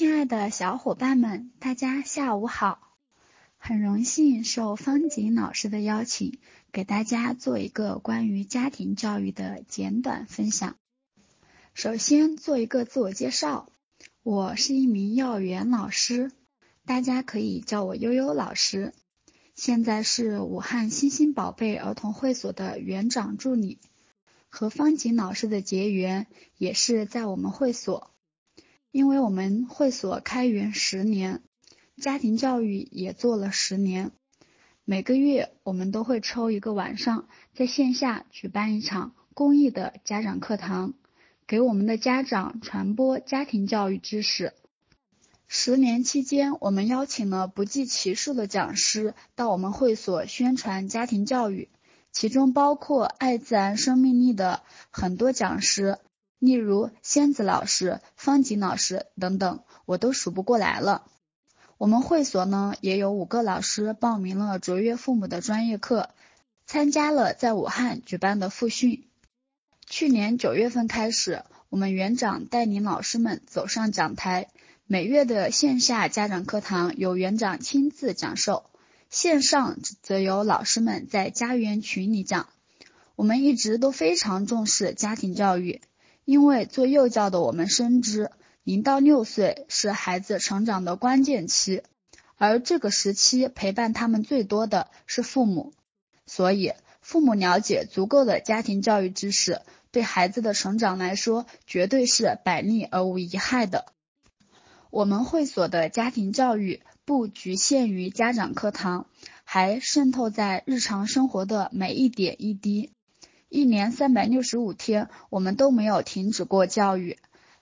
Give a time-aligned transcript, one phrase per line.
[0.00, 2.96] 亲爱的小伙伴们，大家下午好！
[3.58, 6.38] 很荣幸受方景老师的邀请，
[6.72, 10.76] 给大家做一个关于家庭教育的简短分享。
[11.74, 13.68] 首先做一个自我介绍，
[14.22, 16.32] 我是一名幼儿园老师，
[16.86, 18.94] 大家可以叫我悠悠老师。
[19.54, 23.78] 现在是武汉星星宝贝儿童会所的园长助理，
[24.48, 26.26] 和方景老师的结缘
[26.56, 28.10] 也是在我们会所。
[28.92, 31.42] 因为我们会所开园十年，
[31.96, 34.10] 家庭教育也做了十年，
[34.84, 40.94] 每个月我们都会抽一个晚上，在线下举办一场公益的家长课堂，
[41.46, 44.54] 给我们的家长传播家庭教育知识。
[45.46, 51.68] 十年期间，我们邀请了不计其数的讲师到我们会所宣传家庭教育，
[52.10, 55.98] 其中包括爱自然生命力的很多讲师。
[56.40, 61.04] 例如仙子老师、方锦老师等等，我都数不过来了。
[61.76, 66.10] 我们会所呢也有五个老师报名了卓越父母的专业课，
[66.66, 69.06] 参加了在武汉举办的复训。
[69.86, 74.48] 去年九月份开始，我们园长带领老师们走上讲台，
[74.86, 78.70] 每月的线下家长课堂由园长亲自讲授，
[79.10, 82.48] 线上则由老师们在家园群里讲。
[83.14, 85.82] 我们一直都非常重视家庭教育。
[86.24, 88.30] 因为做幼教的我们深知，
[88.62, 91.82] 零到六岁是孩子成长的关键期，
[92.36, 95.72] 而这个时期陪伴他们最多的是父母，
[96.26, 103.86] 所以父母了解足够的家庭教育知识，对孩子的成长来说绝对是百利而无一害的。
[104.90, 109.06] 我们会所的家庭教育不局限于家长课堂，
[109.44, 112.90] 还渗透在日常生活的每一点一滴。
[113.50, 117.18] 一年三百六十五天，我们都没有停止过教育。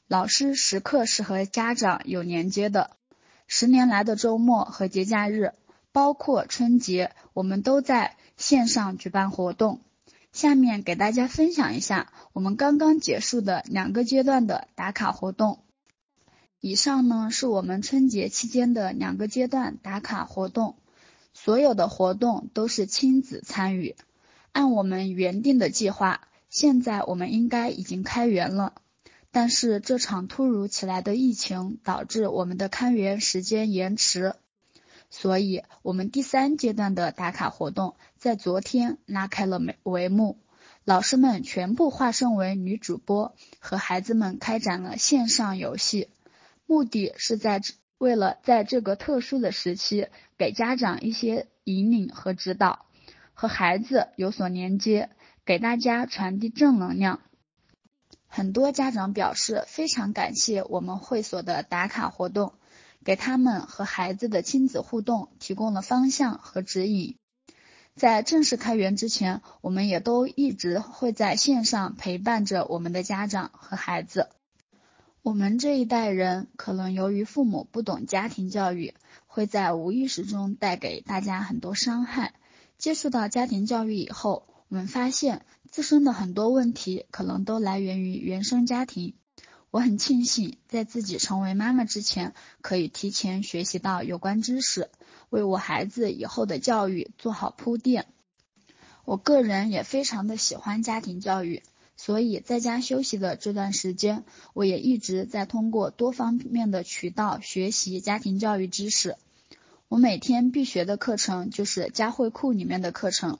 [0.06, 2.90] 老师时刻是和家长有连接的。
[3.46, 5.54] 十年来的周末和节假日，
[5.90, 9.80] 包括春节，我们都在线上举办活动。
[10.30, 15.60] 下面给大家分享一下我们刚刚结束的两个阶段的打卡活动。
[16.60, 20.76] 以上呢是我们春节期间的两个阶段打卡活动，
[21.32, 23.96] 所有的活动都是亲子参与。
[24.52, 28.74] 按我们原定的计划，现在我们应该已经开园了。
[29.30, 34.34] 但是这场突如其来的疫情导致我们的开园时间延迟，
[35.10, 40.38] 所以我们第三阶段的打卡活动在昨天拉开了帷幕。
[40.84, 46.08] 老师们全部化身为女主播，和孩子们开展了线上游戏，
[46.64, 47.60] 目的是在
[47.98, 50.08] 为了在这个特殊的时期
[50.38, 52.86] 给家长一些引领和指导。
[53.40, 55.10] 和孩子有所连接，
[55.44, 57.20] 给大家传递正能量。
[58.26, 62.54] 很多家长表示非常感谢我们会所的打卡活动，
[63.04, 67.14] 给他们和孩子的亲子互动提供了方向和指引。
[67.94, 74.30] 在正式开园之前，我们也都一直会在线上陪伴着我们的家长和孩子。
[75.22, 78.94] 我们这一代人可能由于父母不懂家庭教育，
[79.28, 82.34] 会在无意识中带给大家很多伤害。
[82.78, 89.14] 接触到家庭教育以后，我们发现自身的很多问题可能都来源于原生家庭。
[89.70, 94.90] 我很庆幸在自己成为妈妈之前，可以提前学习到有关知识，
[95.28, 98.06] 为我孩子以后的教育做好铺垫。
[99.04, 101.64] 我个人也非常的喜欢家庭教育，
[101.96, 104.24] 所以在家休息的这段时间，
[104.54, 109.16] 我也一直在通过多方面的渠道学习家庭教育知识。
[109.88, 113.38] 我每天必学的课程就是佳慧库里面的课程，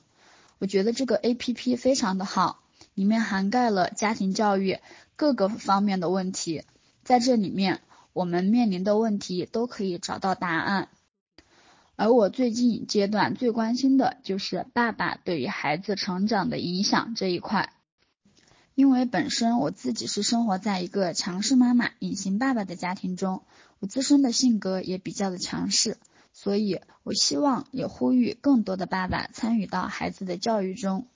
[0.59, 2.63] 我觉得这个 A P P 非常的好，
[2.95, 4.79] 里面涵盖了家庭教育
[5.15, 6.63] 各个方面的问题，
[7.05, 7.83] 在这里面
[8.15, 10.89] 我们面临的问题都可以找到答案。
[11.97, 17.75] 而我最近阶段最关心的就是爸爸对于孩子成长的影响这一块，
[18.75, 23.43] 因为本身我自己是生活在一个强势妈妈、隐形爸爸的家庭中，
[23.81, 25.99] 我自身的性格也比较的强势。
[26.33, 31.09] 所以，我希望也呼吁更多的爸爸参与到孩子的教育中，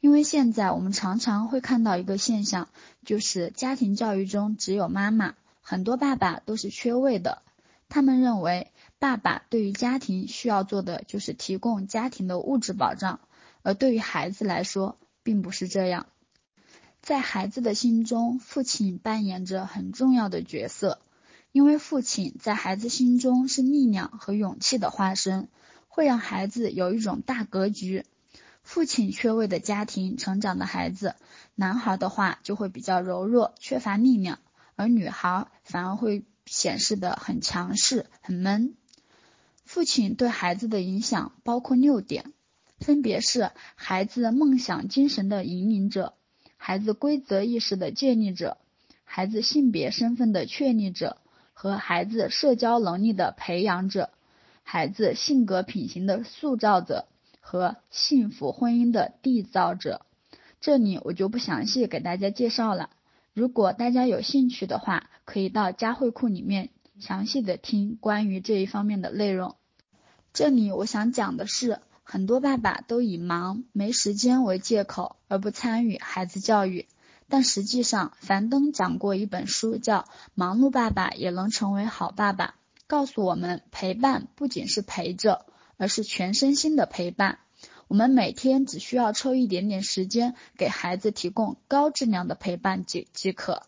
[0.00, 2.68] 因为现在我们常常会看到一个现象，
[3.04, 7.42] 就是家庭教育中只有妈妈，很多爸爸都是缺位的。
[7.88, 13.20] 他们认为，爸爸对于家庭需要做的就是提供家庭的物质保障，
[13.62, 16.06] 而对于孩子来说，并不是这样。
[17.02, 20.98] 在孩子的心中，父亲扮演着很重要的角色。
[21.52, 25.48] 因为父亲在孩子心中是力量和勇气的化身，
[25.88, 28.04] 会让孩子有一种大格局。
[28.62, 31.16] 父亲缺位的家庭成长的孩子，
[31.56, 34.36] 男孩的话就会比较柔弱，缺乏力量；
[34.76, 38.74] 而女孩反而会显示的很强势、很闷。
[39.64, 42.32] 父亲对孩子的影响包括六点，
[42.78, 46.14] 分别是孩子梦想精神的引领者，
[46.56, 48.58] 孩子规则意识的建立者，
[49.04, 51.16] 孩子性别身份的确立者
[51.62, 54.08] 和孩子社交能力的培养者，
[54.62, 57.06] 孩子性格品行的塑造者
[57.38, 60.00] 和幸福婚姻的缔造者。
[60.62, 62.88] 这里我就不详细给大家介绍了，
[63.34, 69.56] 如果大家有兴趣的话，可以到佳慧库里面详细的听关于这一方面的内容。
[70.32, 76.86] 这里我想讲的是，很多爸爸都以忙没时间为借口而不参与孩子教育，
[77.30, 80.00] 但实际上，樊登讲过一本书叫
[80.34, 82.46] 《忙碌爸爸也能成为好爸爸》，
[82.86, 85.46] 告诉我们陪伴不仅是陪着，
[85.78, 87.38] 而是全身心的陪伴。
[87.88, 93.62] 我们每天只需要抽一点点时间给孩子提供高质量的陪伴即即可，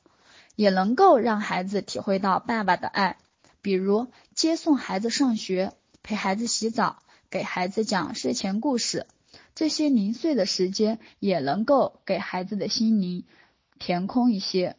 [0.56, 3.16] 也能够让孩子体会到爸爸的爱，
[3.62, 5.72] 比如接送孩子上学。
[6.04, 6.98] 陪孩子洗澡，
[7.30, 9.06] 给孩子讲睡前故事，
[9.54, 13.24] 这些零碎的时间也能够给孩子的心灵
[13.82, 14.76] 填空一些。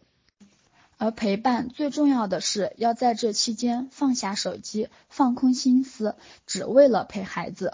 [0.97, 6.15] 而陪伴最重要的是要在这期间放下手机，放空心思，
[6.47, 7.73] 只为了陪孩子。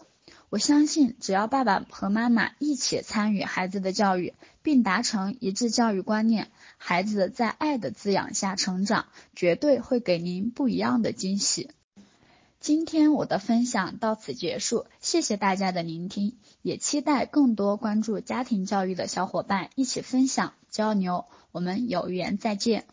[0.50, 4.34] 我相信，只要爸爸和妈妈一起参与孩子的教育，
[4.64, 6.50] 并达成一致教育观念，
[6.80, 9.06] 孩子在爱的滋养下成长，
[9.36, 11.70] 绝对会给您不一样的惊喜。
[12.60, 22.86] 今天我的分享到此结束，谢谢大家的聆听，也期待更多关注家庭教育的小伙伴一起分享交流，我们有缘再见。